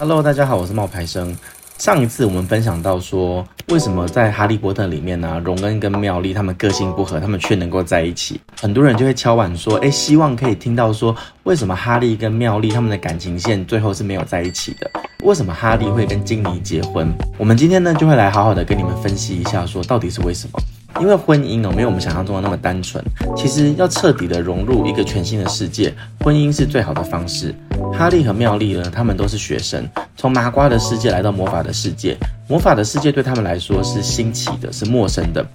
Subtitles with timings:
[0.00, 1.36] Hello，大家好，我是冒牌生。
[1.76, 8.40] 上一次我们分享到说，为什么在《哈利波特》里面呢、荣恩跟妙丽他们个性不合，他们却能够在一起。
[8.60, 11.12] 很多人就会敲碗说，哎，希望可以听到说，
[11.42, 14.88] 为什么哈利跟妙丽他们的感情线最后是没有在一起的？
[15.24, 17.12] 为什么哈利会跟金妮结婚？
[17.36, 20.60] 我们今天呢，就会来好好的跟你们分析一下，说到底是为什么。
[21.00, 23.02] 因为婚姻哦，没有我们想象中的那么单纯。
[23.36, 27.54] 其实要彻底的融入一个全新的世界，婚姻是最好的方式。
[27.92, 32.16] 哈利和妙丽呢，他们都是学生，从麻瓜的世界来到魔法的世界。
[32.48, 35.46] 魔法的世界对他们来说是新奇的，是陌生的。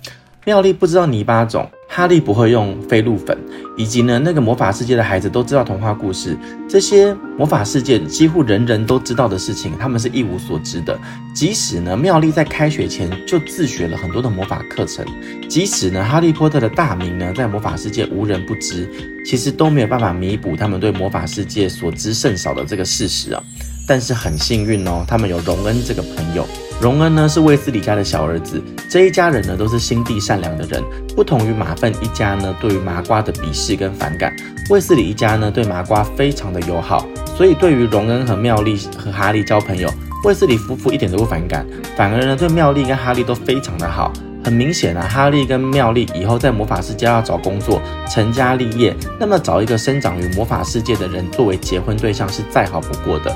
[0.46, 3.38] 妙丽不知道泥巴种，哈利不会用飞鹿粉，
[3.78, 6.36] 以及呢，那个魔法世界的孩子都知道童话故事，
[6.68, 11.00] 这些魔法世界几乎人人都知道的事情，他们是一无所知的。
[11.36, 15.06] 即使呢，妙丽在开学前就自学了很多的魔法课程，
[15.48, 18.90] 即使呢，哈利波特的大名呢，在魔法世界无人不知，
[19.24, 23.44] 其实都没有办法弥补他们对魔法世界所知甚少的这个事实啊。
[23.88, 26.48] 但是很幸运哦，他们有荣恩这个朋友。
[26.82, 30.84] 荣恩呢，是卫斯理家的小儿子，这一家人呢，都是心地善良的人。
[31.16, 34.36] 不同于马份一家呢，对于麻瓜的鄙视跟反感，
[34.70, 37.06] 卫斯理一家呢，对麻瓜非常的友好。
[37.38, 39.90] 所以对于荣恩和妙丽和哈利交朋友，
[40.26, 44.12] 卫斯理夫妇一点都不反感，反而呢，对妙丽跟哈利都非常的好。
[44.44, 53.34] 很明显啊，哈利跟妙丽以后在魔法世界要找工作、成家立业，那么找一个生长于魔法世界的人作为结婚对象是再好不过的。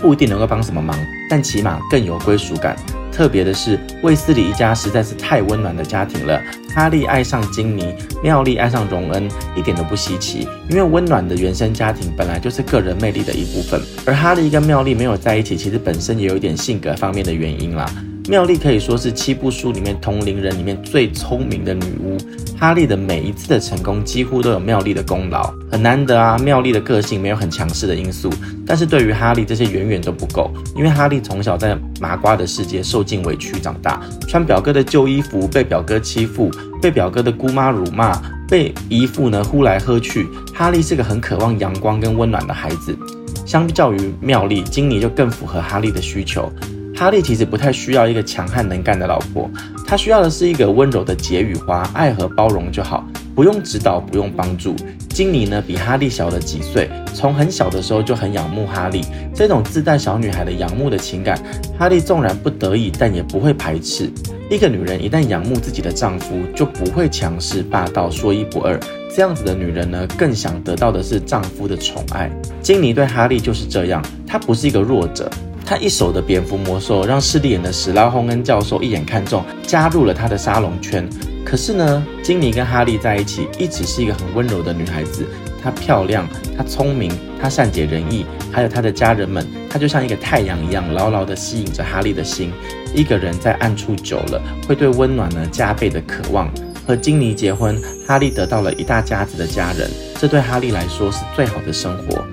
[0.00, 0.96] 不一定能够帮什么忙，
[1.28, 2.76] 但起码更有归属感。
[3.12, 6.38] 特别的是，卫斯理一家实在是太温暖的家庭了。
[6.74, 10.46] 哈利爱上金妮，妙丽爱上荣恩，一点都不稀奇。
[10.68, 13.80] 因为温暖的原生家庭本来就是个人魅力的一部分。
[14.04, 17.90] 而哈利跟妙丽没有在一起，其实本身也有一点性格方面的原因啦。
[18.28, 22.16] 妙丽可以说是七部书里面同龄人里面最聪明的女巫。
[22.58, 26.36] 哈利的每一次的成功几乎都有妙丽的功劳，很难得啊。
[26.38, 28.30] 妙丽的个性没有很强势的因素，
[28.66, 36.50] 但是对于哈利这些远远都不够，因为哈利从小在麻瓜的世界受尽委屈长大，穿表哥的旧衣服，被表哥欺负，
[36.80, 40.26] 被表哥的姑妈辱骂，被姨父呢呼来喝去。
[40.54, 42.96] 哈利是个很渴望阳光跟温暖的孩子，
[43.44, 46.50] 相较于妙丽，金妮就更符合哈利的需求。
[46.96, 49.50] 哈利其实不太需要一个强悍能干的老婆，
[49.86, 54.74] 他需要的是一个温柔的解语花，爱和包容就好，不用指导，不用帮助。
[55.10, 59.02] 金妮呢，比哈利小了几岁，从很小的时候就很仰慕哈利，
[59.34, 61.38] 这种自带小女孩的仰慕的情感，
[61.78, 64.10] 哈利纵然不得已，但也不会排斥。
[64.48, 68.80] 一个女人一旦仰慕自己的丈夫，就不会强势霸道，说一不二。
[69.14, 72.30] 这样子的女人呢，更想得到的是丈夫的宠爱。
[72.62, 75.30] 金妮对哈利就是这样，她不是一个弱者。
[75.66, 81.08] 他一手的蝙蝠魔兽让势利眼的史拉轰恩教授一眼看中，加入了他的沙龙圈。
[81.44, 85.26] 可是呢，金妮跟哈利在一起，一直是一个很温柔的女孩子。
[85.60, 87.10] 她漂亮，她聪明，
[87.40, 92.52] 她善解人意，还有她的家人们，她就像一个太阳一样，牢牢地吸引着哈利的心。
[92.94, 96.48] 一个人在暗处久了，会对温暖呢加倍的渴望。
[96.86, 99.90] 和金妮结婚，哈利得到了一大家子的家人，
[100.20, 102.24] 这对哈利来说是最好的生活。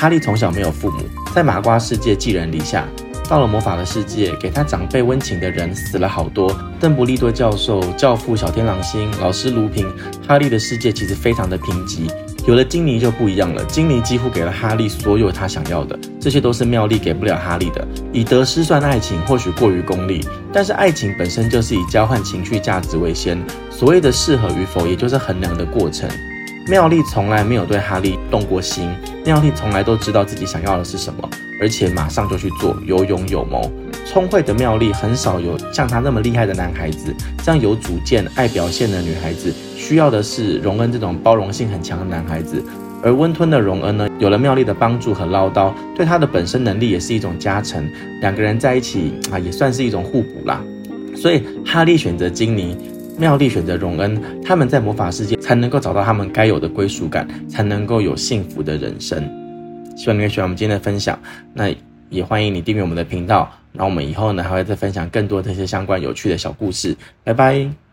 [0.00, 1.02] 哈利从小没有父母，
[1.34, 2.86] 在麻瓜世界寄人篱下。
[3.28, 6.56] 到了魔法的世界，给他长辈温情的人死了好多。
[6.78, 9.92] 邓布利多教授、教父小天狼星、老师卢平，
[10.24, 12.08] 哈利的世界其实非常的贫瘠。
[12.46, 17.84] 有了金妮就不一样了，金妮几乎给了哈利所有他想要的，这些都是妙丽给不了哈利的。
[18.12, 23.36] 以得失算爱情，或许过于功利，但是爱情本身就是以交换情绪价值为先。
[23.68, 26.08] 所谓的适合与否，也就是衡量的过程。
[26.68, 28.90] 妙丽从来没有对哈利动过心，
[29.24, 31.26] 妙丽从来都知道自己想要的是什么，
[31.62, 33.72] 而且马上就去做，有勇有谋。
[34.04, 42.62] 聪慧的妙丽很少有像她那么厉害的男孩子，这样有主见、爱表现的女孩子需要的是荣恩这种包容性很强的男孩子。
[43.02, 47.88] 而温吞的荣恩呢，有了妙丽的帮助和唠叨，对他的本身能力也是一种加成。
[48.20, 50.62] 两个人在一起啊，也算是一种互补啦。
[51.16, 52.76] 所以哈利选择金妮。
[53.18, 59.20] 妙丽选择荣恩，他们在魔法世界才能够找到他们该有的归属感，才能够有幸福的人生。
[59.96, 61.18] 希望你会喜欢我们今天的分享，
[61.52, 61.68] 那
[62.08, 66.96] 也欢迎你订阅我们的频道，那我们以后呢还会再分享更多这些相关有趣的小故事。
[67.24, 67.87] 拜拜。